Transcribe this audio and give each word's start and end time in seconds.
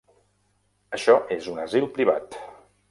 Això 0.99 1.19
és 1.39 1.51
un 1.53 1.63
asil 1.67 1.89
privat! 1.99 2.41